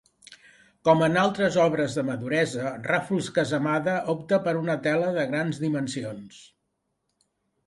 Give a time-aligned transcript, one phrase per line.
[0.87, 6.41] Com en altres obres de maduresa, Ràfols-Casamada opta per una tela de grans dimensions.